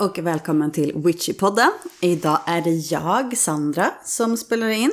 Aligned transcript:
och 0.00 0.18
välkommen 0.18 0.72
till 0.72 0.92
Witchypodden! 0.96 1.70
Idag 2.00 2.40
är 2.46 2.62
det 2.62 2.70
jag, 2.70 3.36
Sandra, 3.36 3.90
som 4.04 4.36
spelar 4.36 4.68
in. 4.68 4.92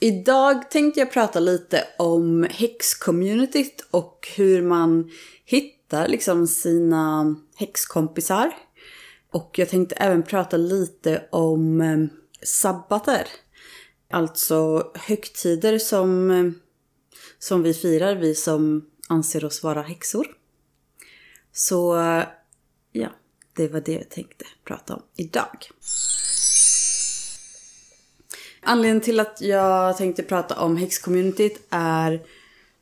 Idag 0.00 0.70
tänkte 0.70 1.00
jag 1.00 1.12
prata 1.12 1.40
lite 1.40 1.84
om 1.98 2.46
häxcommunityt 2.50 3.86
och 3.90 4.28
hur 4.36 4.62
man 4.62 5.10
hittar 5.44 6.08
liksom 6.08 6.46
sina 6.46 7.36
häxkompisar. 7.56 8.52
Och 9.32 9.58
jag 9.58 9.68
tänkte 9.68 9.94
även 9.94 10.22
prata 10.22 10.56
lite 10.56 11.28
om 11.30 11.80
eh, 11.80 11.98
sabbater. 12.42 13.26
Alltså 14.10 14.90
högtider 14.94 15.78
som, 15.78 16.30
eh, 16.30 16.50
som 17.38 17.62
vi 17.62 17.74
firar, 17.74 18.14
vi 18.14 18.34
som 18.34 18.86
anser 19.08 19.44
oss 19.44 19.62
vara 19.62 19.82
häxor. 19.82 20.26
Så 21.52 21.96
eh, 22.00 22.24
ja, 22.92 23.08
det 23.54 23.68
var 23.68 23.80
det 23.80 23.92
jag 23.92 24.08
tänkte 24.08 24.44
prata 24.64 24.94
om 24.94 25.02
idag. 25.16 25.68
Anledningen 28.62 29.00
till 29.00 29.20
att 29.20 29.40
jag 29.40 29.96
tänkte 29.96 30.22
prata 30.22 30.60
om 30.60 30.76
häxcommunityt 30.76 31.66
är 31.70 32.22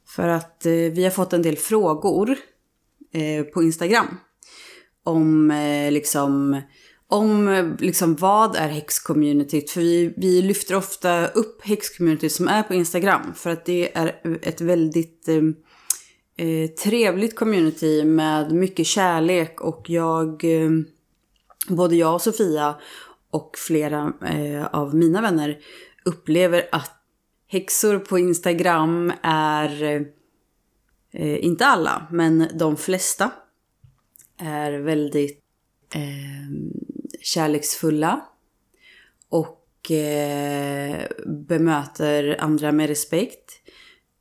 för 0.07 0.29
att 0.29 0.67
eh, 0.67 0.73
vi 0.73 1.05
har 1.05 1.11
fått 1.11 1.33
en 1.33 1.43
del 1.43 1.57
frågor 1.57 2.37
eh, 3.13 3.45
på 3.45 3.63
Instagram. 3.63 4.17
Om 5.05 5.51
eh, 5.51 5.93
liksom, 5.93 6.63
om 7.07 7.77
liksom 7.81 8.17
vad 8.17 8.57
är 8.57 8.69
häxcommunityt? 8.69 9.71
För 9.71 9.81
vi, 9.81 10.15
vi 10.17 10.43
lyfter 10.43 10.77
ofta 10.77 11.27
upp 11.27 11.63
häxcommunityt 11.67 12.33
som 12.33 12.49
är 12.49 12.63
på 12.63 12.75
Instagram. 12.75 13.35
För 13.35 13.51
att 13.51 13.65
det 13.65 13.97
är 13.97 14.39
ett 14.43 14.61
väldigt 14.61 15.29
eh, 16.41 16.71
trevligt 16.71 17.37
community 17.37 18.05
med 18.05 18.53
mycket 18.53 18.87
kärlek. 18.87 19.61
Och 19.61 19.91
jag, 19.91 20.45
eh, 20.45 20.71
både 21.69 21.97
jag 21.97 22.15
och 22.15 22.23
Sofia 22.23 22.75
och 23.31 23.57
flera 23.59 24.13
eh, 24.27 24.67
av 24.67 24.95
mina 24.95 25.23
vänner 25.23 25.59
upplever 26.05 26.69
att 26.73 26.97
häxor 27.47 27.99
på 27.99 28.19
Instagram 28.19 29.13
är, 29.23 29.83
eh, 31.13 31.45
inte 31.45 31.67
alla, 31.67 32.07
men 32.11 32.49
de 32.55 32.77
flesta 32.77 33.31
är 34.39 34.73
väldigt 34.73 35.43
eh, 35.95 36.01
kärleksfulla 37.21 38.21
och 39.29 39.91
eh, 39.91 41.07
bemöter 41.27 42.37
andra 42.41 42.73
med 42.73 42.89
respekt. 42.89 43.60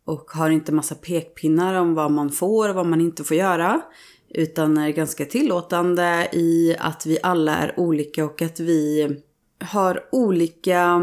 Och 0.09 0.31
har 0.31 0.49
inte 0.49 0.71
massa 0.71 0.95
pekpinnar 0.95 1.73
om 1.73 1.93
vad 1.93 2.11
man 2.11 2.29
får 2.29 2.69
och 2.69 2.75
vad 2.75 2.85
man 2.85 3.01
inte 3.01 3.23
får 3.23 3.37
göra. 3.37 3.81
Utan 4.29 4.77
är 4.77 4.89
ganska 4.89 5.25
tillåtande 5.25 6.29
i 6.31 6.75
att 6.79 7.05
vi 7.05 7.19
alla 7.23 7.57
är 7.57 7.79
olika 7.79 8.25
och 8.25 8.41
att 8.41 8.59
vi 8.59 9.17
har 9.59 10.05
olika 10.11 11.01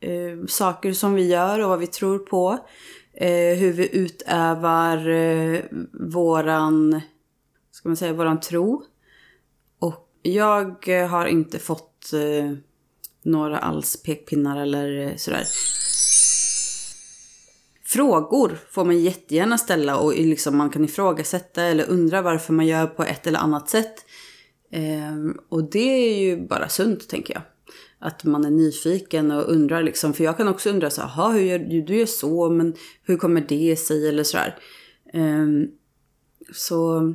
eh, 0.00 0.46
saker 0.48 0.92
som 0.92 1.14
vi 1.14 1.26
gör 1.26 1.58
och 1.58 1.68
vad 1.68 1.78
vi 1.78 1.86
tror 1.86 2.18
på. 2.18 2.58
Eh, 3.14 3.58
hur 3.58 3.72
vi 3.72 3.96
utövar 3.96 5.08
eh, 5.08 5.60
våran, 5.92 7.00
ska 7.70 7.88
man 7.88 7.96
säga, 7.96 8.12
våran 8.12 8.40
tro. 8.40 8.84
Och 9.78 10.08
jag 10.22 10.88
har 11.10 11.26
inte 11.26 11.58
fått 11.58 12.12
eh, 12.12 12.52
några 13.22 13.58
alls 13.58 14.02
pekpinnar 14.02 14.62
eller 14.62 14.98
eh, 14.98 15.16
sådär. 15.16 15.44
Frågor 17.92 18.58
får 18.70 18.84
man 18.84 18.98
jättegärna 18.98 19.58
ställa 19.58 19.98
och 19.98 20.14
liksom 20.14 20.56
man 20.56 20.70
kan 20.70 20.84
ifrågasätta 20.84 21.62
eller 21.62 21.90
undra 21.90 22.22
varför 22.22 22.52
man 22.52 22.66
gör 22.66 22.86
på 22.86 23.02
ett 23.02 23.26
eller 23.26 23.38
annat 23.38 23.68
sätt. 23.68 23.94
Ehm, 24.72 25.38
och 25.48 25.70
det 25.70 25.78
är 25.78 26.20
ju 26.20 26.46
bara 26.46 26.68
sunt 26.68 27.08
tänker 27.08 27.34
jag. 27.34 27.42
Att 27.98 28.24
man 28.24 28.44
är 28.44 28.50
nyfiken 28.50 29.30
och 29.30 29.52
undrar 29.52 29.82
liksom. 29.82 30.12
För 30.12 30.24
jag 30.24 30.36
kan 30.36 30.48
också 30.48 30.70
undra 30.70 30.90
så 30.90 31.02
här, 31.02 31.32
hur 31.32 31.40
gör 31.40 31.58
du? 31.58 31.82
Du 31.82 31.96
gör 31.96 32.06
så, 32.06 32.50
men 32.50 32.74
hur 33.02 33.16
kommer 33.16 33.40
det 33.48 33.76
sig? 33.76 34.08
Eller 34.08 34.24
sådär. 34.24 34.58
Ehm, 35.12 35.68
så 36.52 37.14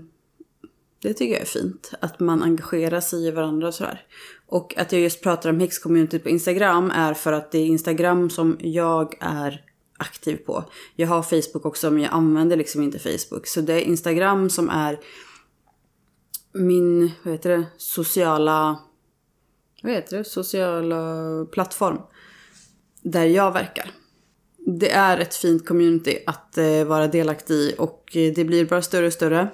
det 1.02 1.14
tycker 1.14 1.34
jag 1.34 1.42
är 1.42 1.46
fint. 1.46 1.94
Att 2.00 2.20
man 2.20 2.44
engagerar 2.44 3.00
sig 3.02 3.28
i 3.28 3.32
varandra 3.32 3.68
och 3.68 3.74
sådär. 3.74 4.02
Och 4.48 4.78
att 4.78 4.92
jag 4.92 5.02
just 5.02 5.24
pratar 5.24 5.50
om 5.50 5.60
häxcommunityt 5.60 6.24
på 6.24 6.30
Instagram 6.30 6.92
är 6.92 7.14
för 7.14 7.34
att 7.34 7.52
det 7.52 7.58
är 7.58 7.66
Instagram 7.66 8.30
som 8.30 8.58
jag 8.60 9.18
är 9.20 9.66
aktiv 9.98 10.36
på. 10.38 10.64
Jag 10.96 11.08
har 11.08 11.22
Facebook 11.22 11.66
också 11.66 11.92
men 11.92 12.04
jag 12.04 12.14
använder 12.14 12.58
liksom 12.58 12.82
inte 12.82 13.00
Facebook. 13.00 13.48
Så 13.48 13.62
det 13.62 13.74
är 13.74 13.80
Instagram 13.80 14.50
som 14.50 14.70
är 14.70 15.00
min, 16.54 17.12
vad 17.24 17.34
heter 17.34 17.50
det, 17.50 17.66
sociala, 17.78 18.80
vad 19.84 19.94
heter 19.94 20.18
det, 20.18 20.24
sociala 20.24 21.46
plattform. 21.52 22.02
Där 23.02 23.26
jag 23.26 23.52
verkar. 23.52 23.92
Det 24.58 24.92
är 24.92 25.18
ett 25.18 25.36
fint 25.36 25.68
community 25.68 26.18
att 26.26 26.58
eh, 26.58 26.84
vara 26.84 27.08
delaktig 27.08 27.56
i 27.56 27.76
och 27.78 28.10
det 28.14 28.46
blir 28.46 28.66
bara 28.66 28.82
större 28.82 29.08
och 29.08 29.14
större. 29.14 29.50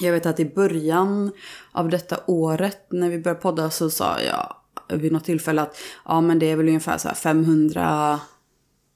Jag 0.00 0.12
vet 0.12 0.26
att 0.26 0.40
i 0.40 0.44
början 0.44 1.32
av 1.72 1.88
detta 1.88 2.20
året 2.26 2.86
när 2.90 3.10
vi 3.10 3.18
började 3.18 3.40
podda 3.40 3.70
så 3.70 3.90
sa 3.90 4.20
jag 4.20 4.56
vid 4.98 5.12
något 5.12 5.24
tillfälle 5.24 5.62
att 5.62 5.76
ja 6.04 6.20
men 6.20 6.38
det 6.38 6.46
är 6.50 6.56
väl 6.56 6.68
ungefär 6.68 6.98
så 6.98 7.08
500 7.08 8.20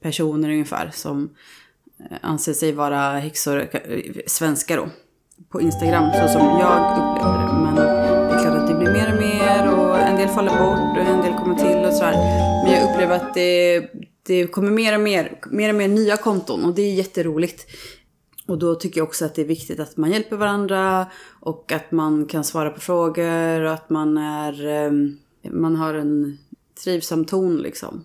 personer 0.01 0.49
ungefär 0.49 0.91
som 0.93 1.29
eh, 1.99 2.17
anser 2.21 2.53
sig 2.53 2.71
vara 2.71 3.19
häxor, 3.19 3.69
eh, 3.71 4.01
svenskar 4.27 4.77
då, 4.77 4.89
på 5.49 5.61
Instagram 5.61 6.11
så 6.13 6.27
som 6.27 6.41
jag 6.41 6.97
upplevde 6.97 7.45
det. 7.45 7.53
Men 7.63 7.75
det 7.75 8.35
är 8.35 8.39
klart 8.41 8.57
att 8.57 8.67
det 8.67 8.75
blir 8.75 8.91
mer 8.91 9.13
och 9.13 9.19
mer 9.21 9.73
och 9.73 9.99
en 9.99 10.15
del 10.15 10.27
faller 10.27 10.51
bort 10.51 10.97
och 10.97 11.13
en 11.13 11.21
del 11.21 11.33
kommer 11.33 11.55
till 11.55 11.85
och 11.85 11.93
sådär. 11.93 12.13
Men 12.63 12.73
jag 12.73 12.89
upplever 12.89 13.15
att 13.15 13.33
det, 13.33 13.79
det 14.23 14.47
kommer 14.47 14.71
mer 14.71 14.95
och 14.95 15.01
mer, 15.01 15.39
mer 15.51 15.69
och 15.69 15.75
mer 15.75 15.87
nya 15.87 16.17
konton 16.17 16.65
och 16.65 16.75
det 16.75 16.81
är 16.81 16.93
jätteroligt. 16.93 17.65
Och 18.47 18.57
då 18.57 18.75
tycker 18.75 18.99
jag 18.99 19.07
också 19.07 19.25
att 19.25 19.35
det 19.35 19.41
är 19.41 19.45
viktigt 19.45 19.79
att 19.79 19.97
man 19.97 20.11
hjälper 20.11 20.35
varandra 20.35 21.07
och 21.39 21.71
att 21.71 21.91
man 21.91 22.25
kan 22.25 22.43
svara 22.43 22.69
på 22.69 22.79
frågor 22.79 23.61
och 23.61 23.73
att 23.73 23.89
man 23.89 24.17
är, 24.17 24.67
eh, 24.67 24.91
man 25.51 25.75
har 25.75 25.93
en 25.93 26.37
trivsam 26.83 27.25
ton 27.25 27.57
liksom 27.57 28.03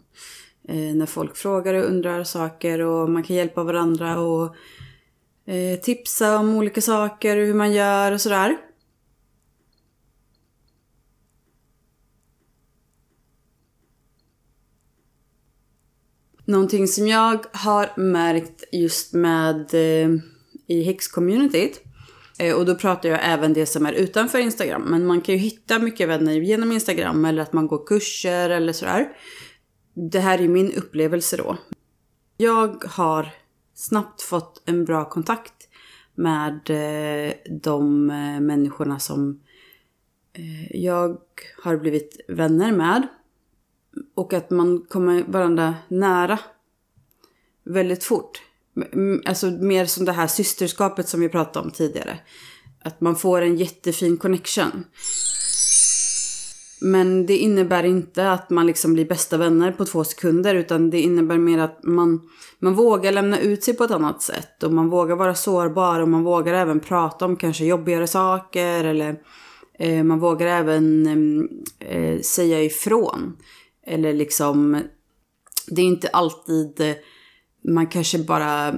Eh, 0.68 0.94
när 0.94 1.06
folk 1.06 1.36
frågar 1.36 1.74
och 1.74 1.84
undrar 1.84 2.24
saker 2.24 2.80
och 2.80 3.10
man 3.10 3.22
kan 3.22 3.36
hjälpa 3.36 3.64
varandra 3.64 4.20
och 4.20 4.56
eh, 5.46 5.80
tipsa 5.80 6.38
om 6.38 6.56
olika 6.56 6.80
saker 6.80 7.36
och 7.36 7.46
hur 7.46 7.54
man 7.54 7.72
gör 7.72 8.12
och 8.12 8.20
sådär. 8.20 8.56
Någonting 16.46 16.88
som 16.88 17.08
jag 17.08 17.44
har 17.52 18.00
märkt 18.00 18.64
just 18.72 19.12
med 19.12 19.74
eh, 19.74 20.10
i 20.66 20.82
häxcommunityt 20.82 21.82
eh, 22.38 22.54
och 22.54 22.66
då 22.66 22.74
pratar 22.74 23.08
jag 23.08 23.20
även 23.22 23.52
det 23.52 23.66
som 23.66 23.86
är 23.86 23.92
utanför 23.92 24.38
Instagram. 24.38 24.82
Men 24.82 25.06
man 25.06 25.20
kan 25.20 25.34
ju 25.34 25.40
hitta 25.40 25.78
mycket 25.78 26.08
vänner 26.08 26.32
genom 26.32 26.72
Instagram 26.72 27.24
eller 27.24 27.42
att 27.42 27.52
man 27.52 27.66
går 27.66 27.86
kurser 27.86 28.50
eller 28.50 28.72
sådär. 28.72 29.08
Det 29.94 30.20
här 30.20 30.40
är 30.40 30.48
min 30.48 30.72
upplevelse 30.72 31.36
då. 31.36 31.56
Jag 32.36 32.84
har 32.84 33.28
snabbt 33.74 34.22
fått 34.22 34.62
en 34.66 34.84
bra 34.84 35.08
kontakt 35.08 35.68
med 36.14 36.70
eh, 36.70 37.34
de 37.50 38.10
eh, 38.10 38.40
människorna 38.40 38.98
som 38.98 39.40
eh, 40.32 40.76
jag 40.76 41.18
har 41.62 41.76
blivit 41.76 42.20
vänner 42.28 42.72
med. 42.72 43.06
Och 44.14 44.32
att 44.32 44.50
man 44.50 44.86
kommer 44.88 45.22
varandra 45.22 45.74
nära 45.88 46.38
väldigt 47.64 48.04
fort. 48.04 48.42
Alltså 49.26 49.46
mer 49.50 49.86
som 49.86 50.04
det 50.04 50.12
här 50.12 50.26
systerskapet 50.26 51.08
som 51.08 51.20
vi 51.20 51.28
pratade 51.28 51.66
om 51.66 51.70
tidigare. 51.70 52.18
Att 52.80 53.00
man 53.00 53.16
får 53.16 53.42
en 53.42 53.56
jättefin 53.56 54.16
connection. 54.16 54.84
Men 56.84 57.26
det 57.26 57.36
innebär 57.36 57.84
inte 57.84 58.30
att 58.30 58.50
man 58.50 58.66
liksom 58.66 58.94
blir 58.94 59.04
bästa 59.04 59.36
vänner 59.36 59.72
på 59.72 59.84
två 59.84 60.04
sekunder 60.04 60.54
utan 60.54 60.90
det 60.90 61.00
innebär 61.00 61.38
mer 61.38 61.58
att 61.58 61.84
man, 61.84 62.20
man 62.58 62.74
vågar 62.74 63.12
lämna 63.12 63.40
ut 63.40 63.64
sig 63.64 63.74
på 63.74 63.84
ett 63.84 63.90
annat 63.90 64.22
sätt 64.22 64.62
och 64.62 64.72
man 64.72 64.90
vågar 64.90 65.16
vara 65.16 65.34
sårbar 65.34 66.00
och 66.00 66.08
man 66.08 66.22
vågar 66.22 66.54
även 66.54 66.80
prata 66.80 67.24
om 67.24 67.36
kanske 67.36 67.64
jobbigare 67.64 68.06
saker 68.06 68.84
eller 68.84 69.16
eh, 69.78 70.04
man 70.04 70.18
vågar 70.18 70.46
även 70.46 71.06
eh, 71.78 71.96
eh 71.96 72.20
säga 72.20 72.62
ifrån. 72.62 73.36
Eller 73.86 74.12
liksom, 74.12 74.80
det 75.68 75.82
är 75.82 75.86
inte 75.86 76.08
alltid 76.08 76.80
eh, 76.80 76.94
man 77.68 77.86
kanske 77.86 78.18
bara 78.18 78.74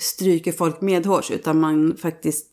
stryker 0.00 0.52
folk 0.52 0.80
medhårs 0.80 1.30
utan 1.30 1.60
man 1.60 1.96
faktiskt 1.96 2.46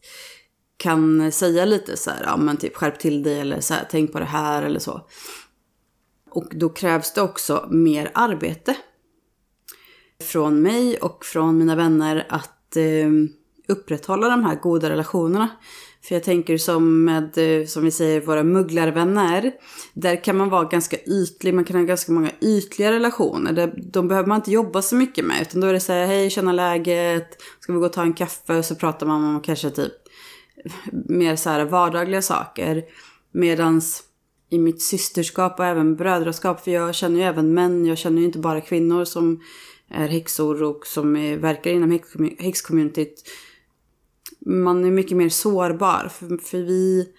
kan 0.77 1.31
säga 1.31 1.65
lite 1.65 1.97
så 1.97 2.09
här, 2.09 2.24
ja 2.24 2.38
men 2.38 2.57
typ 2.57 2.75
skärp 2.75 3.00
till 3.00 3.24
dig 3.24 3.39
eller 3.39 3.62
så 3.62 3.74
här, 3.74 3.88
tänk 3.91 4.12
på 4.12 4.19
det 4.19 4.25
här 4.25 4.63
eller 4.63 4.79
så. 4.79 5.01
Och 6.29 6.47
då 6.51 6.69
krävs 6.69 7.13
det 7.13 7.21
också 7.21 7.68
mer 7.71 8.12
arbete. 8.13 8.75
Från 10.24 10.62
mig 10.62 10.97
och 10.97 11.25
från 11.25 11.57
mina 11.57 11.75
vänner 11.75 12.25
att 12.29 12.75
eh, 12.75 13.09
upprätthålla 13.68 14.29
de 14.29 14.44
här 14.44 14.56
goda 14.56 14.89
relationerna. 14.89 15.50
För 16.07 16.15
jag 16.15 16.24
tänker 16.24 16.57
som 16.57 17.06
med, 17.06 17.38
eh, 17.38 17.65
som 17.65 17.83
vi 17.83 17.91
säger, 17.91 18.21
våra 18.21 18.44
mugglarvänner. 18.44 19.51
Där 19.94 20.23
kan 20.23 20.38
man 20.38 20.50
vara 20.50 20.63
ganska 20.63 20.97
ytlig, 20.97 21.53
man 21.53 21.65
kan 21.65 21.75
ha 21.75 21.83
ganska 21.83 22.12
många 22.12 22.31
ytliga 22.41 22.91
relationer. 22.91 23.53
Där, 23.53 23.73
de 23.91 24.07
behöver 24.07 24.27
man 24.27 24.35
inte 24.35 24.51
jobba 24.51 24.81
så 24.81 24.95
mycket 24.95 25.25
med. 25.25 25.41
Utan 25.41 25.62
då 25.62 25.68
är 25.68 25.73
det 25.73 25.80
så 25.80 25.94
här, 25.94 26.06
hej, 26.06 26.30
känna 26.30 26.51
läget, 26.51 27.41
ska 27.59 27.73
vi 27.73 27.80
gå 27.80 27.85
och 27.85 27.94
ta 27.94 28.01
en 28.01 28.13
kaffe? 28.13 28.57
Och 28.57 28.65
så 28.65 28.75
pratar 28.75 29.06
man 29.06 29.35
om 29.35 29.41
kanske 29.41 29.69
typ 29.69 29.94
mer 30.92 31.36
så 31.36 31.50
här 31.50 31.66
vardagliga 31.66 32.22
saker. 32.22 32.84
Medans 33.31 34.04
i 34.50 34.58
mitt 34.60 34.81
systerskap 34.81 35.60
och 35.60 35.66
även 35.66 35.96
brödraskap, 35.96 36.64
för 36.64 36.72
jag 36.72 36.96
känner 36.96 37.19
ju 37.19 37.24
även 37.25 37.54
män, 37.54 37.86
jag 37.86 37.98
känner 37.98 38.19
ju 38.19 38.25
inte 38.25 38.40
bara 38.40 38.62
kvinnor 38.62 39.06
som 39.06 39.42
är 39.90 40.08
häxor 40.08 40.64
och 40.64 40.88
som 40.88 41.16
är, 41.16 41.38
verkar 41.38 41.72
inom 41.72 42.00
häxcommunityt 42.40 43.24
man 44.48 44.86
är 44.86 44.92
mycket 44.92 45.18
mer 45.18 45.30
sårbar. 45.30 46.10
För, 46.12 46.38
för 46.38 46.58
vi 46.58 47.10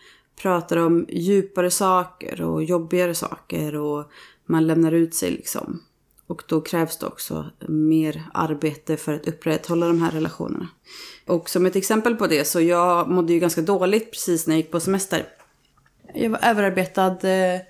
pratar 0.43 0.77
om 0.77 1.06
djupare 1.09 1.71
saker 1.71 2.43
och 2.43 2.65
jobbigare 2.65 3.15
saker 3.15 3.77
och 3.77 4.11
man 4.47 4.67
lämnar 4.67 4.93
ut 4.93 5.15
sig 5.15 5.31
liksom. 5.31 5.83
Och 6.28 6.42
då 6.48 6.60
krävs 6.60 6.98
det 6.98 7.06
också 7.06 7.50
mer 7.69 8.22
arbete 8.34 8.96
för 8.96 9.12
att 9.12 9.28
upprätthålla 9.28 9.86
de 9.86 10.02
här 10.02 10.10
relationerna. 10.10 10.69
Och 11.26 11.50
som 11.50 11.66
ett 11.66 11.76
exempel 11.76 12.14
på 12.14 12.26
det 12.26 12.44
så 12.44 12.60
jag 12.60 13.08
mådde 13.08 13.32
ju 13.32 13.38
ganska 13.38 13.60
dåligt 13.60 14.10
precis 14.10 14.46
när 14.46 14.54
jag 14.54 14.60
gick 14.60 14.70
på 14.70 14.80
semester. 14.80 15.26
Jag 16.14 16.30
var 16.30 16.38
överarbetad 16.42 17.28
eh, 17.28 17.60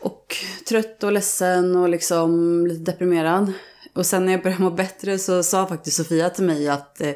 och 0.00 0.36
trött 0.68 1.04
och 1.04 1.12
ledsen 1.12 1.76
och 1.76 1.88
liksom 1.88 2.66
lite 2.66 2.92
deprimerad. 2.92 3.52
Och 3.92 4.06
sen 4.06 4.26
när 4.26 4.32
jag 4.32 4.42
började 4.42 4.62
må 4.62 4.70
bättre 4.70 5.18
så 5.18 5.42
sa 5.42 5.66
faktiskt 5.66 5.96
Sofia 5.96 6.30
till 6.30 6.44
mig 6.44 6.68
att 6.68 7.00
eh, 7.00 7.14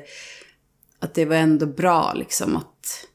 att 1.04 1.14
det 1.14 1.24
var 1.24 1.36
ändå 1.36 1.66
bra 1.66 2.12
liksom 2.12 2.56
att, 2.56 3.06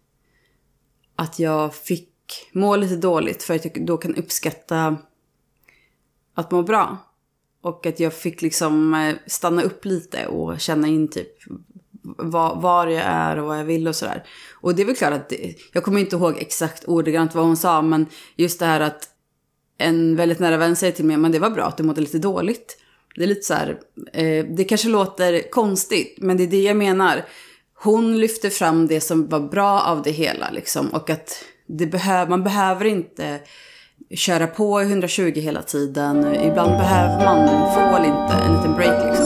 att 1.16 1.40
jag 1.40 1.76
fick 1.76 2.10
må 2.52 2.76
lite 2.76 2.96
dåligt 2.96 3.44
för 3.44 3.56
att 3.56 3.66
jag 3.66 3.86
då 3.86 3.98
kan 3.98 4.16
uppskatta 4.16 4.98
att 6.34 6.52
må 6.52 6.64
bra. 6.64 6.98
Och 7.62 7.86
att 7.86 8.00
jag 8.00 8.14
fick 8.14 8.42
liksom 8.42 8.94
eh, 8.94 9.16
stanna 9.28 9.62
upp 9.62 9.86
lite 9.86 10.28
och 10.28 10.60
känna 10.60 10.88
in 10.88 11.08
typ 11.08 11.32
var, 12.02 12.56
var 12.56 12.88
jag 12.88 13.04
är 13.06 13.38
och 13.38 13.46
vad 13.46 13.60
jag 13.60 13.64
vill 13.66 13.88
och 13.88 13.96
sådär. 13.96 14.24
Och 14.54 14.76
det 14.76 14.82
är 14.82 14.86
väl 14.86 14.96
klart 14.96 15.14
att, 15.14 15.30
det, 15.30 15.56
jag 15.74 15.84
kommer 15.84 16.00
inte 16.00 16.16
ihåg 16.16 16.38
exakt 16.38 16.84
ordagrant 16.88 17.36
vad 17.36 17.46
hon 17.46 17.58
sa, 17.58 17.82
men 17.82 18.06
just 18.36 18.60
det 18.60 18.66
här 18.66 18.80
att 18.80 19.10
en 19.78 20.16
väldigt 20.16 20.40
nära 20.40 20.58
vän 20.58 20.76
säger 20.76 20.94
till 20.94 21.06
mig, 21.06 21.18
men 21.18 21.32
det 21.32 21.40
var 21.40 21.50
bra 21.50 21.64
att 21.64 21.78
du 21.78 21.84
mådde 21.84 22.02
lite 22.02 22.20
dåligt. 22.20 22.78
Det 23.16 23.24
är 23.24 23.28
lite 23.28 23.42
så 23.42 23.54
här, 23.54 23.80
eh, 24.14 24.46
det 24.46 24.64
kanske 24.64 24.90
låter 24.90 25.52
konstigt, 25.52 26.18
men 26.18 26.38
det 26.38 26.44
är 26.44 26.48
det 26.48 26.62
jag 26.62 26.78
menar 26.78 27.26
hon 27.84 28.18
lyfter 28.18 28.50
fram 28.50 28.88
det 28.88 29.02
som 29.02 29.28
var 29.28 29.40
bra 29.40 29.82
av 29.82 30.02
det 30.02 30.12
hela 30.12 30.50
liksom. 30.52 30.88
Och 30.88 31.10
att 31.10 31.44
det 31.68 31.86
behö 31.86 32.30
man 32.30 32.44
behöver 32.44 32.86
inte 32.86 33.40
köra 34.16 34.48
på 34.48 34.82
i 34.82 34.86
120 34.86 35.32
hela 35.36 35.62
tiden. 35.62 36.36
Ibland 36.36 36.72
behöver 36.72 37.26
man 37.26 37.48
få 37.74 38.00
lite, 38.02 38.44
en 38.46 38.56
liten 38.56 38.74
break 38.74 39.06
liksom. 39.06 39.26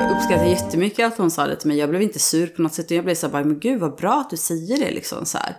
Jag 0.00 0.16
uppskattar 0.16 0.44
jättemycket 0.44 1.06
att 1.06 1.18
hon 1.18 1.30
sa 1.30 1.46
det 1.46 1.56
till 1.56 1.68
mig. 1.68 1.78
Jag 1.78 1.90
blev 1.90 2.02
inte 2.02 2.18
sur 2.18 2.46
på 2.46 2.62
något 2.62 2.74
sätt. 2.74 2.90
Jag 2.90 3.04
blev 3.04 3.14
så 3.14 3.28
här, 3.28 3.44
men 3.44 3.58
gud 3.58 3.80
vad 3.80 3.96
bra 3.96 4.20
att 4.20 4.30
du 4.30 4.36
säger 4.36 4.78
det 4.78 4.90
liksom 4.90 5.24
så 5.24 5.38
här. 5.38 5.56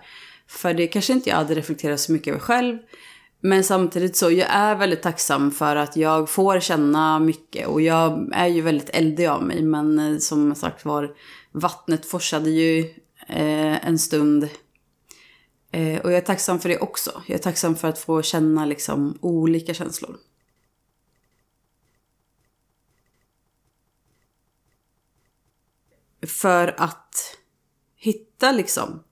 För 0.48 0.74
det 0.74 0.86
kanske 0.86 1.12
inte 1.12 1.30
jag 1.30 1.36
hade 1.36 1.54
reflekterat 1.54 2.00
så 2.00 2.12
mycket 2.12 2.28
över 2.28 2.40
själv. 2.40 2.78
Men 3.40 3.64
samtidigt 3.64 4.16
så, 4.16 4.30
jag 4.30 4.48
är 4.50 4.74
väldigt 4.74 5.02
tacksam 5.02 5.50
för 5.50 5.76
att 5.76 5.96
jag 5.96 6.30
får 6.30 6.60
känna 6.60 7.18
mycket. 7.18 7.66
Och 7.66 7.80
jag 7.80 8.30
är 8.32 8.46
ju 8.46 8.60
väldigt 8.60 8.90
eldig 8.90 9.26
av 9.26 9.42
mig. 9.42 9.62
Men 9.62 9.98
eh, 9.98 10.18
som 10.18 10.54
sagt 10.54 10.84
var, 10.84 11.10
vattnet 11.52 12.06
forsade 12.06 12.50
ju 12.50 12.80
eh, 13.28 13.86
en 13.88 13.98
stund. 13.98 14.48
Eh, 15.76 16.00
och 16.00 16.10
jag 16.12 16.16
är 16.16 16.20
tacksam 16.20 16.60
för 16.60 16.68
det 16.68 16.78
också. 16.78 17.22
Jag 17.26 17.34
är 17.34 17.42
tacksam 17.42 17.76
för 17.76 17.88
att 17.88 17.98
få 17.98 18.22
känna 18.22 18.64
liksom 18.64 19.18
olika 19.20 19.74
känslor. 19.74 20.16
För 26.26 26.74
att 26.78 27.36
hitta 27.96 28.52
liksom 28.52 29.02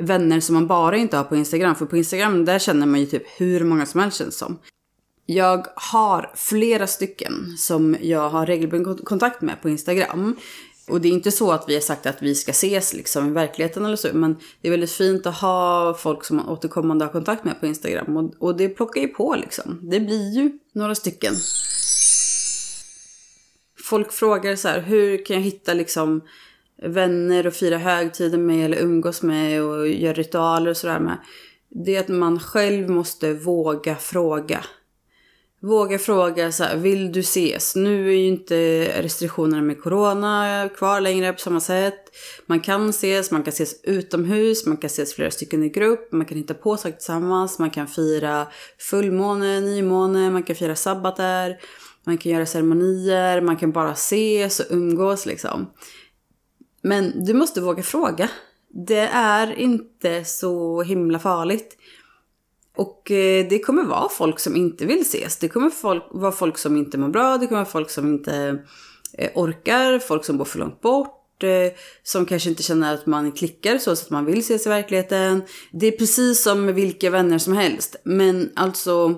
vänner 0.00 0.40
som 0.40 0.54
man 0.54 0.66
bara 0.66 0.96
inte 0.96 1.16
har 1.16 1.24
på 1.24 1.36
Instagram. 1.36 1.74
För 1.74 1.86
på 1.86 1.96
Instagram 1.96 2.44
där 2.44 2.58
känner 2.58 2.86
man 2.86 3.00
ju 3.00 3.06
typ 3.06 3.24
hur 3.36 3.64
många 3.64 3.86
som 3.86 4.00
helst 4.00 4.18
känns 4.18 4.38
som. 4.38 4.58
Jag 5.26 5.66
har 5.76 6.30
flera 6.34 6.86
stycken 6.86 7.56
som 7.58 7.96
jag 8.00 8.30
har 8.30 8.46
regelbunden 8.46 8.98
kontakt 8.98 9.40
med 9.40 9.62
på 9.62 9.68
Instagram. 9.68 10.36
Och 10.88 11.00
det 11.00 11.08
är 11.08 11.12
inte 11.12 11.30
så 11.30 11.52
att 11.52 11.64
vi 11.68 11.74
har 11.74 11.80
sagt 11.80 12.06
att 12.06 12.22
vi 12.22 12.34
ska 12.34 12.50
ses 12.50 12.94
liksom 12.94 13.28
i 13.28 13.30
verkligheten 13.30 13.84
eller 13.84 13.96
så. 13.96 14.08
Men 14.12 14.36
det 14.60 14.68
är 14.68 14.70
väldigt 14.70 14.92
fint 14.92 15.26
att 15.26 15.36
ha 15.36 15.94
folk 15.94 16.24
som 16.24 16.36
man 16.36 16.48
återkommande 16.48 17.04
har 17.04 17.12
kontakt 17.12 17.44
med 17.44 17.60
på 17.60 17.66
Instagram. 17.66 18.16
Och, 18.16 18.34
och 18.38 18.56
det 18.56 18.68
plockar 18.68 19.00
ju 19.00 19.08
på 19.08 19.34
liksom. 19.34 19.80
Det 19.82 20.00
blir 20.00 20.34
ju 20.34 20.58
några 20.72 20.94
stycken. 20.94 21.34
Folk 23.84 24.12
frågar 24.12 24.56
så 24.56 24.68
här, 24.68 24.80
hur 24.80 25.24
kan 25.24 25.36
jag 25.36 25.42
hitta 25.42 25.74
liksom 25.74 26.22
vänner 26.82 27.46
och 27.46 27.54
fira 27.54 27.78
högtider 27.78 28.38
med 28.38 28.64
eller 28.64 28.78
umgås 28.78 29.22
med 29.22 29.62
och 29.62 29.88
göra 29.88 30.12
ritualer 30.12 30.70
och 30.70 30.76
sådär 30.76 31.00
med. 31.00 31.18
Det 31.70 31.96
är 31.96 32.00
att 32.00 32.08
man 32.08 32.40
själv 32.40 32.90
måste 32.90 33.32
våga 33.32 33.96
fråga. 33.96 34.64
Våga 35.60 35.98
fråga 35.98 36.52
så 36.52 36.64
här, 36.64 36.76
vill 36.76 37.12
du 37.12 37.20
ses? 37.20 37.76
Nu 37.76 38.08
är 38.08 38.12
ju 38.12 38.26
inte 38.26 38.84
restriktionerna 39.02 39.62
med 39.62 39.82
corona 39.82 40.68
kvar 40.76 41.00
längre 41.00 41.32
på 41.32 41.38
samma 41.38 41.60
sätt. 41.60 42.16
Man 42.46 42.60
kan 42.60 42.88
ses, 42.88 43.30
man 43.30 43.42
kan 43.42 43.52
ses 43.52 43.84
utomhus, 43.84 44.66
man 44.66 44.76
kan 44.76 44.86
ses 44.86 45.14
flera 45.14 45.30
stycken 45.30 45.62
i 45.62 45.68
grupp, 45.68 46.12
man 46.12 46.26
kan 46.26 46.38
hitta 46.38 46.54
på 46.54 46.76
saker 46.76 46.96
tillsammans, 46.96 47.58
man 47.58 47.70
kan 47.70 47.86
fira 47.86 48.46
fullmåne, 48.90 49.60
nymåne, 49.60 50.30
man 50.30 50.42
kan 50.42 50.56
fira 50.56 50.74
sabbater, 50.74 51.60
man 52.04 52.18
kan 52.18 52.32
göra 52.32 52.46
ceremonier, 52.46 53.40
man 53.40 53.56
kan 53.56 53.72
bara 53.72 53.92
ses 53.92 54.60
och 54.60 54.66
umgås 54.70 55.26
liksom. 55.26 55.72
Men 56.82 57.24
du 57.24 57.34
måste 57.34 57.60
våga 57.60 57.82
fråga. 57.82 58.30
Det 58.86 59.08
är 59.12 59.58
inte 59.58 60.24
så 60.24 60.82
himla 60.82 61.18
farligt. 61.18 61.76
Och 62.78 63.10
eh, 63.10 63.46
det 63.48 63.58
kommer 63.58 63.84
vara 63.84 64.08
folk 64.08 64.40
som 64.40 64.56
inte 64.56 64.86
vill 64.86 65.00
ses. 65.00 65.36
Det 65.36 65.48
kommer 65.48 65.70
folk, 65.70 66.04
vara 66.10 66.32
folk 66.32 66.58
som 66.58 66.76
inte 66.76 66.98
mår 66.98 67.08
bra. 67.08 67.38
Det 67.38 67.46
kommer 67.46 67.60
vara 67.60 67.70
folk 67.70 67.90
som 67.90 68.08
inte 68.08 68.58
eh, 69.12 69.30
orkar. 69.34 69.98
Folk 69.98 70.24
som 70.24 70.38
bor 70.38 70.44
för 70.44 70.58
långt 70.58 70.80
bort. 70.80 71.42
Eh, 71.42 71.72
som 72.02 72.26
kanske 72.26 72.48
inte 72.48 72.62
känner 72.62 72.94
att 72.94 73.06
man 73.06 73.32
klickar 73.32 73.78
så, 73.78 73.90
att 73.90 74.10
man 74.10 74.24
vill 74.24 74.38
ses 74.38 74.66
i 74.66 74.68
verkligheten. 74.68 75.42
Det 75.72 75.86
är 75.86 75.92
precis 75.92 76.42
som 76.42 76.64
med 76.64 76.74
vilka 76.74 77.10
vänner 77.10 77.38
som 77.38 77.52
helst. 77.52 77.96
Men 78.04 78.50
alltså 78.56 79.14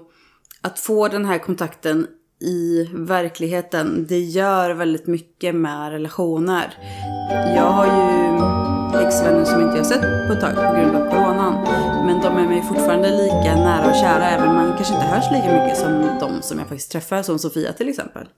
att 0.61 0.79
få 0.79 1.09
den 1.09 1.25
här 1.25 1.39
kontakten 1.39 2.07
i 2.41 2.89
verkligheten, 2.93 4.07
det 4.09 4.21
gör 4.21 4.71
väldigt 4.71 5.07
mycket 5.07 5.55
med 5.55 5.91
relationer. 5.91 6.75
Jag 7.57 7.71
har 7.71 7.87
ju 7.87 9.07
ex-vänner 9.07 9.45
som 9.45 9.61
inte 9.61 9.77
jag 9.77 9.87
sett 9.87 10.29
på 10.29 10.33
ett 10.33 10.41
tag 10.41 10.55
på 10.55 10.61
grund 10.61 10.97
av 10.97 11.11
corona. 11.11 11.30
Är 12.61 12.65
fortfarande 12.65 13.11
lika 13.11 13.57
nära 13.57 13.91
och 13.91 13.95
kära 13.95 14.31
även 14.31 14.49
om 14.49 14.55
man 14.55 14.77
kanske 14.77 14.95
inte 14.95 15.07
hörs 15.07 15.25
lika 15.33 15.63
mycket 15.63 15.79
som 15.79 16.19
de 16.21 16.43
som 16.43 16.59
jag 16.59 16.69
faktiskt 16.69 16.93
träffar, 16.93 17.23
som 17.23 17.39
Sofia 17.39 17.73
till 17.73 17.89
exempel. 17.89 18.29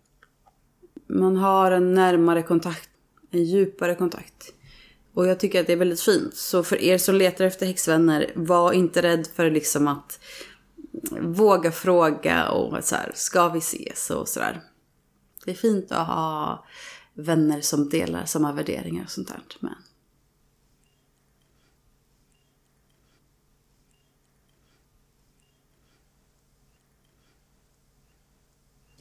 Man 1.06 1.36
har 1.36 1.70
en 1.70 1.94
närmare 1.94 2.42
kontakt, 2.42 2.88
en 3.30 3.44
djupare 3.44 3.94
kontakt. 3.94 4.52
Och 5.14 5.26
jag 5.26 5.40
tycker 5.40 5.60
att 5.60 5.66
det 5.66 5.72
är 5.72 5.76
väldigt 5.76 6.00
fint. 6.00 6.34
Så 6.34 6.62
för 6.62 6.82
er 6.82 6.98
som 6.98 7.14
letar 7.14 7.44
efter 7.44 7.66
häxvänner, 7.66 8.32
var 8.34 8.72
inte 8.72 9.02
rädd 9.02 9.26
för 9.34 9.50
liksom 9.50 9.88
att 9.88 10.20
våga 11.20 11.72
fråga 11.72 12.48
och 12.48 12.84
så 12.84 12.94
här, 12.94 13.12
ska 13.14 13.48
vi 13.48 13.58
ses 13.58 14.10
och 14.10 14.28
sådär. 14.28 14.60
Det 15.44 15.50
är 15.50 15.54
fint 15.54 15.92
att 15.92 16.06
ha 16.06 16.64
vänner 17.14 17.60
som 17.60 17.88
delar 17.88 18.24
samma 18.24 18.52
värderingar 18.52 19.04
och 19.04 19.10
sånt 19.10 19.28
där 19.28 19.40
Men 19.60 19.74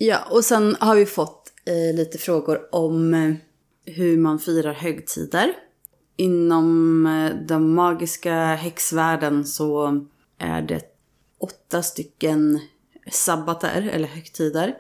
Ja, 0.04 0.20
och 0.30 0.46
sen 0.46 0.76
har 0.80 0.96
vi 0.96 1.06
fått 1.06 1.52
eh, 1.66 1.96
lite 1.96 2.18
frågor 2.18 2.60
om 2.72 3.14
eh, 3.14 3.34
hur 3.86 4.18
man 4.18 4.40
firar 4.40 4.74
högtider. 4.74 5.54
Inom 6.16 7.06
eh, 7.06 7.48
den 7.48 7.74
magiska 7.74 8.36
häxvärlden 8.36 9.46
så 9.46 10.00
är 10.38 10.62
det 10.62 10.82
åtta 11.40 11.84
stycken 11.84 12.60
sabbater 13.12 13.90
eller 13.94 14.08
högtider 14.08 14.76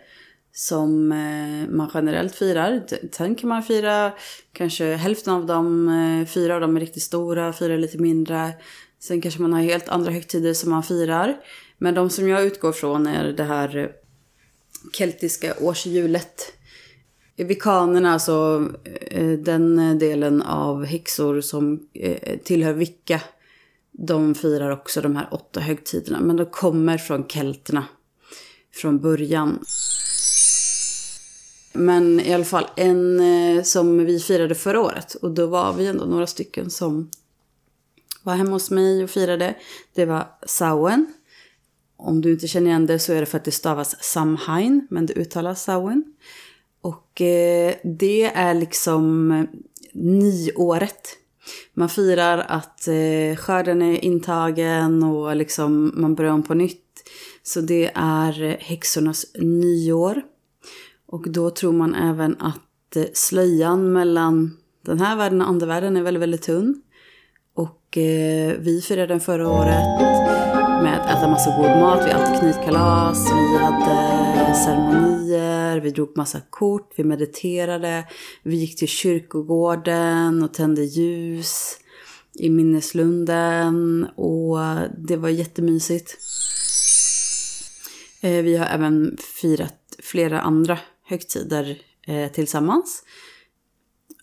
som 0.53 1.11
eh, 1.11 1.69
man 1.69 1.91
generellt 1.93 2.35
firar. 2.35 2.83
Sen 3.11 3.35
kan 3.35 3.49
man 3.49 3.63
fira 3.63 4.11
kanske 4.51 4.95
hälften 4.95 5.33
av 5.33 5.45
dem, 5.45 5.89
eh, 5.89 6.27
fyra 6.27 6.55
av 6.55 6.61
dem 6.61 6.75
är 6.77 6.81
riktigt 6.81 7.03
stora, 7.03 7.53
fyra 7.53 7.73
är 7.73 7.77
lite 7.77 7.97
mindre. 7.97 8.51
Sen 8.99 9.21
kanske 9.21 9.41
man 9.41 9.53
har 9.53 9.61
helt 9.61 9.89
andra 9.89 10.11
högtider 10.11 10.53
som 10.53 10.69
man 10.69 10.83
firar. 10.83 11.37
Men 11.77 11.93
de 11.93 12.09
som 12.09 12.27
jag 12.27 12.43
utgår 12.43 12.71
från 12.71 13.07
är 13.07 13.23
det 13.23 13.43
här 13.43 13.77
eh, 13.77 13.87
keltiska 14.93 15.53
årshjulet. 15.59 16.53
Vikanerna, 17.35 18.13
alltså 18.13 18.67
eh, 19.05 19.31
den 19.31 19.99
delen 19.99 20.41
av 20.41 20.85
häxor 20.85 21.41
som 21.41 21.87
eh, 21.93 22.39
tillhör 22.43 22.73
Vicka, 22.73 23.21
de 23.91 24.35
firar 24.35 24.71
också 24.71 25.01
de 25.01 25.15
här 25.15 25.27
åtta 25.31 25.59
högtiderna. 25.59 26.19
Men 26.21 26.35
de 26.35 26.45
kommer 26.45 26.97
från 26.97 27.27
kelterna 27.27 27.85
från 28.73 28.99
början. 28.99 29.59
Men 31.73 32.19
i 32.19 32.33
alla 32.33 32.45
fall 32.45 32.67
en 32.75 33.19
eh, 33.19 33.63
som 33.63 34.05
vi 34.05 34.19
firade 34.19 34.55
förra 34.55 34.81
året. 34.81 35.15
Och 35.15 35.31
då 35.31 35.47
var 35.47 35.73
vi 35.73 35.87
ändå 35.87 36.05
några 36.05 36.27
stycken 36.27 36.69
som 36.69 37.09
var 38.23 38.35
hemma 38.35 38.51
hos 38.51 38.71
mig 38.71 39.03
och 39.03 39.09
firade. 39.09 39.55
Det 39.93 40.05
var 40.05 40.27
Sauen. 40.45 41.13
Om 42.03 42.21
du 42.21 42.31
inte 42.31 42.47
känner 42.47 42.67
igen 42.67 42.85
det 42.85 42.99
så 42.99 43.13
är 43.13 43.19
det 43.19 43.25
för 43.25 43.37
att 43.37 43.45
det 43.45 43.51
stavas 43.51 44.03
Samhain, 44.03 44.87
men 44.89 45.05
det 45.05 45.13
uttalas 45.13 45.63
Samhain. 45.63 46.03
Och 46.81 47.21
eh, 47.21 47.73
det 47.83 48.23
är 48.23 48.53
liksom 48.53 49.31
eh, 49.31 49.43
nyåret. 49.93 51.17
Man 51.73 51.89
firar 51.89 52.37
att 52.37 52.87
eh, 52.87 53.35
skörden 53.37 53.81
är 53.81 54.05
intagen 54.05 55.03
och 55.03 55.35
liksom 55.35 55.91
man 55.95 56.15
börjar 56.15 56.31
om 56.31 56.43
på 56.43 56.53
nytt. 56.53 56.83
Så 57.43 57.61
det 57.61 57.91
är 57.95 58.43
eh, 58.43 58.55
häxornas 58.59 59.25
nyår. 59.35 60.21
Och 61.05 61.29
då 61.29 61.49
tror 61.49 61.73
man 61.73 61.95
även 61.95 62.35
att 62.39 62.95
eh, 62.95 63.05
slöjan 63.13 63.93
mellan 63.93 64.57
den 64.85 64.99
här 64.99 65.15
världen 65.15 65.41
och 65.41 65.47
andevärlden 65.47 65.97
är 65.97 66.01
väldigt, 66.01 66.21
väldigt 66.21 66.41
tunn. 66.41 66.81
Och 67.53 67.97
eh, 67.97 68.55
vi 68.59 68.81
firade 68.81 69.07
den 69.07 69.19
förra 69.19 69.49
året 69.49 70.20
med 70.81 71.01
att 71.01 71.17
äta 71.17 71.27
massa 71.27 71.57
god 71.57 71.79
mat. 71.79 72.07
Vi 72.07 72.11
hade 72.11 72.39
knytkalas, 72.39 73.31
vi 73.31 73.57
hade 73.57 74.55
ceremonier, 74.55 75.79
vi 75.79 75.91
drog 75.91 76.17
massa 76.17 76.41
kort, 76.49 76.93
vi 76.95 77.03
mediterade. 77.03 78.07
Vi 78.43 78.55
gick 78.55 78.79
till 78.79 78.87
kyrkogården 78.87 80.43
och 80.43 80.53
tände 80.53 80.83
ljus 80.83 81.77
i 82.33 82.49
minneslunden. 82.49 84.07
Och 84.15 84.57
det 84.97 85.17
var 85.17 85.29
jättemysigt. 85.29 86.17
Eh, 88.21 88.43
vi 88.43 88.57
har 88.57 88.65
även 88.65 89.17
firat 89.41 89.95
flera 89.99 90.41
andra 90.41 90.79
högtider 91.05 91.81
eh, 92.07 92.31
tillsammans. 92.31 93.03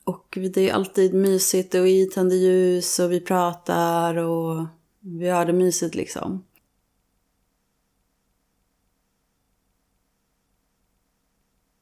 Och 0.05 0.39
det 0.55 0.69
är 0.69 0.75
alltid 0.75 1.15
mysigt 1.15 1.75
och 1.75 1.87
vi 1.87 2.07
tänder 2.07 2.37
ljus 2.37 2.99
och 2.99 3.13
vi 3.13 3.21
pratar 3.21 4.17
och 4.17 4.67
vi 5.01 5.29
har 5.29 5.47
det 5.47 5.53
mysigt 5.53 5.95
liksom. 5.95 6.45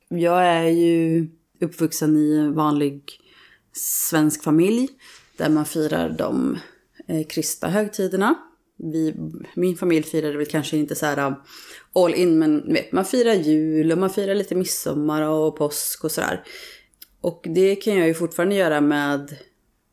Jag 0.09 0.47
är 0.47 0.69
ju 0.69 1.29
uppvuxen 1.61 2.17
i 2.17 2.37
en 2.37 2.55
vanlig 2.55 3.03
svensk 3.73 4.43
familj 4.43 4.89
där 5.37 5.51
man 5.51 5.65
firar 5.65 6.11
de 6.11 6.59
eh, 7.09 7.27
kristna 7.27 7.69
högtiderna. 7.69 8.35
Vi, 8.79 9.15
min 9.55 9.77
familj 9.77 10.03
firade 10.03 10.37
väl 10.37 10.47
kanske 10.47 10.77
inte 10.77 10.95
så 10.95 11.07
här 11.07 11.27
um, 11.27 11.35
all 11.93 12.15
in, 12.15 12.39
men 12.39 12.73
vet, 12.73 12.93
man 12.93 13.05
firar 13.05 13.35
jul 13.35 13.93
och 13.93 13.99
man 13.99 14.11
firar 14.11 14.35
lite 14.35 14.55
midsommar 14.55 15.23
och 15.23 15.57
påsk 15.57 16.05
och 16.05 16.11
sådär. 16.11 16.45
Och 17.21 17.47
det 17.55 17.77
kan 17.77 17.97
jag 17.97 18.09
ju 18.09 18.15
fortfarande 18.15 18.55
göra 18.55 18.81
med 18.81 19.37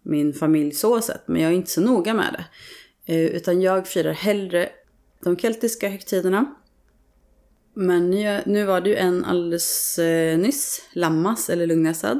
min 0.03 0.33
familj 0.33 0.71
så 0.71 1.01
sett, 1.01 1.27
men 1.27 1.41
jag 1.41 1.51
är 1.51 1.55
inte 1.55 1.71
så 1.71 1.81
noga 1.81 2.13
med 2.13 2.33
det. 2.33 2.45
Eh, 3.13 3.25
utan 3.25 3.61
jag 3.61 3.87
firar 3.87 4.13
hellre 4.13 4.69
de 5.23 5.37
keltiska 5.37 5.89
högtiderna. 5.89 6.55
Men 7.73 8.09
nu, 8.45 8.65
var 8.65 8.81
det 8.81 8.89
ju 8.89 8.95
en 8.95 9.25
alldeles 9.25 9.99
eh, 9.99 10.37
nyss, 10.37 10.81
Lammas 10.93 11.49
eller 11.49 11.67
Lugnäsad. 11.67 12.19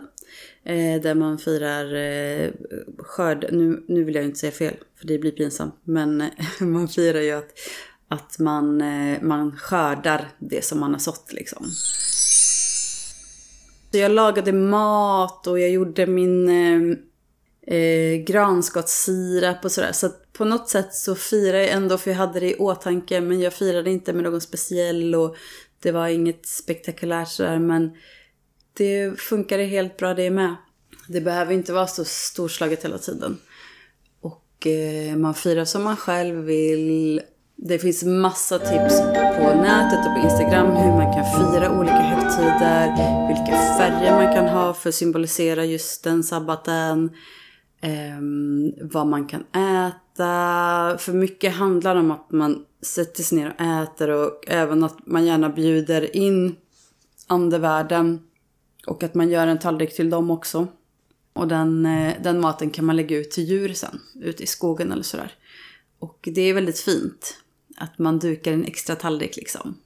Eh, 0.65 1.01
där 1.01 1.15
man 1.15 1.38
firar 1.38 1.95
eh, 1.95 2.51
skörd, 2.98 3.45
nu, 3.51 3.83
nu 3.88 4.03
vill 4.03 4.15
jag 4.15 4.25
inte 4.25 4.39
säga 4.39 4.51
fel 4.51 4.75
för 5.00 5.07
det 5.07 5.19
blir 5.19 5.31
pinsamt. 5.31 5.75
Men 5.83 6.24
man 6.60 6.88
firar 6.88 7.22
ju 7.22 7.31
att 7.31 7.60
att 8.07 8.39
man, 8.39 8.83
man 9.22 9.57
skördar 9.57 10.29
det 10.39 10.65
som 10.65 10.79
man 10.79 10.91
har 10.91 11.00
sått 11.00 11.33
liksom. 11.33 11.65
Så 13.91 13.98
jag 13.98 14.12
lagade 14.12 14.53
mat 14.53 15.48
och 15.48 15.60
jag 15.60 15.69
gjorde 15.69 16.07
min 16.07 16.50
eh, 17.67 18.15
granskottssirap 18.15 19.65
och 19.65 19.72
sådär. 19.72 19.91
Så 19.91 20.05
att 20.05 20.22
på 20.33 20.45
något 20.45 20.69
sätt 20.69 20.93
så 20.93 21.15
firar 21.15 21.57
jag 21.57 21.69
ändå, 21.69 21.97
för 21.97 22.11
jag 22.11 22.17
hade 22.17 22.39
det 22.39 22.49
i 22.49 22.55
åtanke, 22.55 23.21
men 23.21 23.39
jag 23.39 23.53
firade 23.53 23.91
inte 23.91 24.13
med 24.13 24.23
någon 24.23 24.41
speciell 24.41 25.15
och 25.15 25.35
det 25.79 25.91
var 25.91 26.07
inget 26.07 26.45
spektakulärt 26.45 27.29
sådär. 27.29 27.59
Men 27.59 27.91
det 28.73 29.19
funkade 29.19 29.63
helt 29.63 29.97
bra 29.97 30.13
det 30.13 30.29
med. 30.29 30.55
Det 31.07 31.21
behöver 31.21 31.53
inte 31.53 31.73
vara 31.73 31.87
så 31.87 32.05
storslaget 32.05 32.85
hela 32.85 32.97
tiden. 32.97 33.37
Och 34.21 34.67
eh, 34.67 35.15
man 35.15 35.33
firar 35.33 35.65
som 35.65 35.83
man 35.83 35.97
själv 35.97 36.35
vill 36.35 37.21
det 37.55 37.79
finns 37.79 38.03
massa 38.03 38.59
tips 38.59 38.99
på 39.37 39.53
nätet 39.55 39.99
och 40.05 40.13
på 40.13 40.21
Instagram 40.23 40.67
hur 40.67 40.91
man 40.91 41.13
kan 41.13 41.25
fira 41.25 41.79
olika 41.79 41.93
högtider, 41.93 42.87
vilka 43.27 43.57
färger 43.77 44.11
man 44.11 44.33
kan 44.35 44.47
ha 44.47 44.73
för 44.73 44.89
att 44.89 44.95
symbolisera 44.95 45.65
just 45.65 46.03
den 46.03 46.23
sabbaten, 46.23 47.11
eh, 47.83 48.19
vad 48.81 49.07
man 49.07 49.27
kan 49.27 49.41
äta. 49.41 50.97
För 50.97 51.13
mycket 51.13 51.53
handlar 51.53 51.95
om 51.95 52.11
att 52.11 52.31
man 52.31 52.65
sätter 52.81 53.23
sig 53.23 53.37
ner 53.37 53.53
och 53.57 53.61
äter 53.61 54.09
och 54.09 54.43
även 54.47 54.83
att 54.83 55.05
man 55.05 55.25
gärna 55.25 55.49
bjuder 55.49 56.15
in 56.15 56.55
andevärlden 57.27 58.19
och 58.87 59.03
att 59.03 59.15
man 59.15 59.29
gör 59.29 59.47
en 59.47 59.59
tallrik 59.59 59.95
till 59.95 60.09
dem 60.09 60.31
också. 60.31 60.67
Och 61.33 61.47
den, 61.47 61.85
eh, 61.85 62.13
den 62.23 62.39
maten 62.39 62.69
kan 62.69 62.85
man 62.85 62.95
lägga 62.95 63.17
ut 63.17 63.31
till 63.31 63.43
djur 63.43 63.73
sen, 63.73 63.99
ute 64.21 64.43
i 64.43 64.47
skogen 64.47 64.91
eller 64.91 65.03
sådär. 65.03 65.31
Och 65.99 66.29
det 66.33 66.41
är 66.41 66.53
väldigt 66.53 66.79
fint. 66.79 67.37
Att 67.77 67.99
man 67.99 68.19
dukar 68.19 68.53
en 68.53 68.65
extra 68.65 68.95
tallrik 68.95 69.35
liksom. 69.35 69.77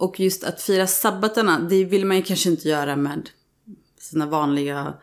Och 0.00 0.20
just 0.20 0.44
att 0.44 0.62
fira 0.62 0.86
sabbaterna, 0.86 1.60
det 1.60 1.84
vill 1.84 2.06
man 2.06 2.16
ju 2.16 2.22
kanske 2.22 2.50
inte 2.50 2.68
göra 2.68 2.96
med 2.96 3.30
sina 3.98 4.26
vanliga, 4.26 4.94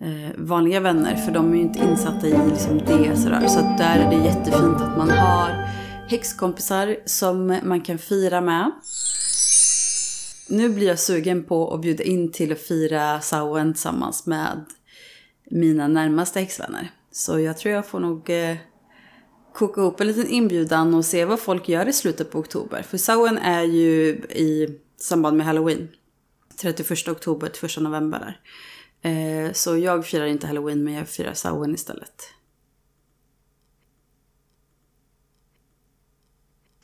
eh, 0.00 0.36
vanliga 0.38 0.80
vänner. 0.80 1.16
För 1.16 1.32
de 1.32 1.52
är 1.52 1.56
ju 1.56 1.62
inte 1.62 1.78
insatta 1.78 2.26
i 2.26 2.48
liksom 2.50 2.78
det 2.78 3.16
sådär. 3.16 3.46
Så 3.48 3.58
att 3.58 3.78
där 3.78 3.98
är 3.98 4.10
det 4.10 4.24
jättefint 4.24 4.76
att 4.76 4.98
man 4.98 5.10
har 5.10 5.50
häxkompisar 6.08 6.96
som 7.06 7.58
man 7.62 7.80
kan 7.80 7.98
fira 7.98 8.40
med. 8.40 8.70
Nu 10.48 10.68
blir 10.68 10.86
jag 10.86 10.98
sugen 10.98 11.44
på 11.44 11.74
att 11.74 11.80
bjuda 11.80 12.04
in 12.04 12.32
till 12.32 12.52
att 12.52 12.60
fira 12.60 13.20
Sauen 13.20 13.72
tillsammans 13.72 14.26
med 14.26 14.64
mina 15.50 15.88
närmaste 15.88 16.40
häxvänner. 16.40 16.90
Så 17.12 17.38
jag 17.38 17.58
tror 17.58 17.74
jag 17.74 17.86
får 17.86 18.00
nog 18.00 18.30
eh, 18.30 18.56
koka 19.54 19.80
ihop 19.80 20.00
en 20.00 20.06
liten 20.06 20.26
inbjudan 20.26 20.94
och 20.94 21.04
se 21.04 21.24
vad 21.24 21.40
folk 21.40 21.68
gör 21.68 21.88
i 21.88 21.92
slutet 21.92 22.30
på 22.30 22.38
oktober. 22.38 22.82
För 22.82 22.98
Sauen 22.98 23.38
är 23.38 23.62
ju 23.62 24.08
i 24.30 24.78
samband 24.96 25.36
med 25.36 25.46
Halloween. 25.46 25.88
31 26.56 27.08
oktober 27.08 27.48
till 27.48 27.64
1 27.64 27.76
november 27.80 28.18
där. 28.18 28.40
Eh, 29.10 29.52
så 29.52 29.76
jag 29.76 30.06
firar 30.06 30.26
inte 30.26 30.46
Halloween 30.46 30.84
men 30.84 30.94
jag 30.94 31.08
firar 31.08 31.34
Sauen 31.34 31.74
istället. 31.74 32.22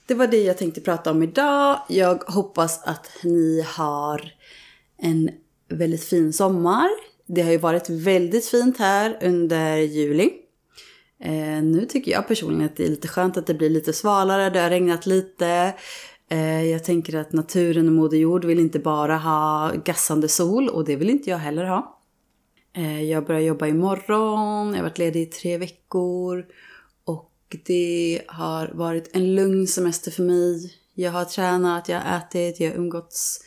Det 0.06 0.14
var 0.14 0.26
det 0.26 0.42
jag 0.42 0.58
tänkte 0.58 0.80
prata 0.80 1.10
om 1.10 1.22
idag. 1.22 1.80
Jag 1.88 2.16
hoppas 2.16 2.82
att 2.82 3.10
ni 3.22 3.64
har 3.66 4.32
en 4.96 5.30
väldigt 5.68 6.04
fin 6.04 6.32
sommar. 6.32 6.88
Det 7.26 7.42
har 7.42 7.50
ju 7.50 7.58
varit 7.58 7.90
väldigt 7.90 8.46
fint 8.46 8.78
här 8.78 9.18
under 9.22 9.76
juli. 9.76 10.47
Eh, 11.20 11.62
nu 11.62 11.86
tycker 11.88 12.12
jag 12.12 12.28
personligen 12.28 12.66
att 12.66 12.76
det 12.76 12.84
är 12.84 12.88
lite 12.88 13.08
skönt 13.08 13.36
att 13.36 13.46
det 13.46 13.54
blir 13.54 13.70
lite 13.70 13.92
svalare, 13.92 14.50
det 14.50 14.60
har 14.60 14.70
regnat 14.70 15.06
lite. 15.06 15.74
Eh, 16.28 16.64
jag 16.64 16.84
tänker 16.84 17.18
att 17.18 17.32
naturen 17.32 17.86
och 17.86 17.92
Moder 17.92 18.18
Jord 18.18 18.44
vill 18.44 18.58
inte 18.58 18.78
bara 18.78 19.16
ha 19.16 19.72
gassande 19.84 20.28
sol 20.28 20.68
och 20.68 20.84
det 20.84 20.96
vill 20.96 21.10
inte 21.10 21.30
jag 21.30 21.38
heller 21.38 21.64
ha. 21.64 22.00
Eh, 22.72 23.02
jag 23.02 23.26
börjar 23.26 23.40
jobba 23.40 23.66
imorgon, 23.66 24.68
jag 24.68 24.76
har 24.76 24.82
varit 24.82 24.98
ledig 24.98 25.22
i 25.22 25.26
tre 25.26 25.58
veckor 25.58 26.46
och 27.04 27.56
det 27.66 28.22
har 28.26 28.68
varit 28.68 29.16
en 29.16 29.34
lugn 29.34 29.66
semester 29.66 30.10
för 30.10 30.22
mig. 30.22 30.74
Jag 30.94 31.12
har 31.12 31.24
tränat, 31.24 31.88
jag 31.88 32.00
har 32.00 32.18
ätit, 32.18 32.60
jag 32.60 32.70
har 32.70 32.76
umgåtts 32.76 33.40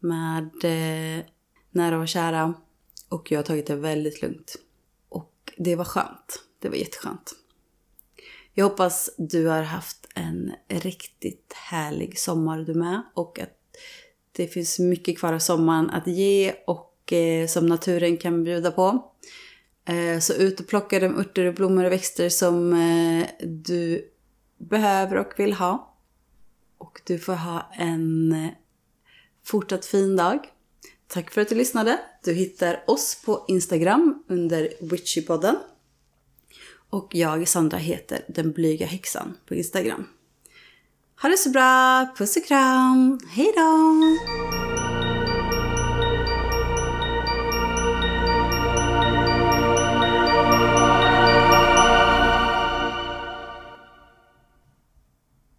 med 0.00 0.50
eh, 0.64 1.24
nära 1.70 1.98
och 1.98 2.08
kära. 2.08 2.54
Och 3.08 3.32
jag 3.32 3.38
har 3.38 3.44
tagit 3.44 3.66
det 3.66 3.76
väldigt 3.76 4.22
lugnt. 4.22 4.56
Och 5.08 5.34
det 5.56 5.76
var 5.76 5.84
skönt. 5.84 6.49
Det 6.60 6.68
var 6.68 6.76
jätteskönt. 6.76 7.34
Jag 8.54 8.64
hoppas 8.64 9.10
du 9.18 9.46
har 9.46 9.62
haft 9.62 10.06
en 10.14 10.52
riktigt 10.68 11.52
härlig 11.56 12.18
sommar 12.18 12.58
du 12.58 12.74
med. 12.74 13.02
Och 13.14 13.38
att 13.38 13.56
det 14.32 14.46
finns 14.46 14.78
mycket 14.78 15.18
kvar 15.18 15.32
av 15.32 15.38
sommaren 15.38 15.90
att 15.90 16.06
ge 16.06 16.54
och 16.66 17.12
eh, 17.12 17.46
som 17.46 17.66
naturen 17.66 18.16
kan 18.16 18.44
bjuda 18.44 18.70
på. 18.70 19.12
Eh, 19.84 20.18
så 20.18 20.34
ut 20.34 20.60
och 20.60 20.66
plocka 20.66 21.00
de 21.00 21.18
örter 21.18 21.44
och 21.44 21.54
blommor 21.54 21.84
och 21.84 21.92
växter 21.92 22.28
som 22.28 22.72
eh, 22.72 23.26
du 23.40 24.10
behöver 24.58 25.16
och 25.16 25.32
vill 25.36 25.52
ha. 25.52 25.96
Och 26.78 27.00
du 27.06 27.18
får 27.18 27.34
ha 27.34 27.72
en 27.78 28.32
eh, 28.32 28.50
fortsatt 29.44 29.86
fin 29.86 30.16
dag. 30.16 30.38
Tack 31.06 31.30
för 31.30 31.40
att 31.40 31.48
du 31.48 31.54
lyssnade. 31.54 32.00
Du 32.24 32.32
hittar 32.32 32.84
oss 32.86 33.22
på 33.24 33.44
Instagram 33.48 34.24
under 34.28 34.72
Witchypodden. 34.80 35.56
Och 36.90 37.14
jag, 37.14 37.48
Sandra, 37.48 37.78
heter 37.78 38.24
Den 38.28 38.52
blyga 38.52 38.86
häxan 38.86 39.36
på 39.48 39.54
Instagram. 39.54 40.06
Ha 41.22 41.28
det 41.28 41.36
så 41.36 41.50
bra! 41.50 42.06
Puss 42.16 42.36
och 42.36 42.44
kram! 42.44 43.20
Hejdå! 43.30 44.69